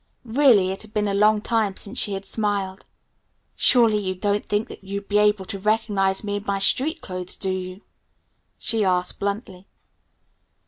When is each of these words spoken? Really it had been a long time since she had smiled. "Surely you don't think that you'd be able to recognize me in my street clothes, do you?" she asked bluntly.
Really 0.25 0.71
it 0.71 0.81
had 0.81 0.95
been 0.95 1.07
a 1.07 1.13
long 1.13 1.41
time 1.41 1.77
since 1.77 1.99
she 1.99 2.13
had 2.13 2.25
smiled. 2.25 2.85
"Surely 3.55 3.99
you 3.99 4.15
don't 4.15 4.43
think 4.43 4.67
that 4.69 4.83
you'd 4.83 5.07
be 5.07 5.19
able 5.19 5.45
to 5.45 5.59
recognize 5.59 6.23
me 6.23 6.37
in 6.37 6.43
my 6.47 6.57
street 6.57 7.01
clothes, 7.01 7.35
do 7.35 7.51
you?" 7.51 7.81
she 8.57 8.83
asked 8.83 9.19
bluntly. 9.19 9.67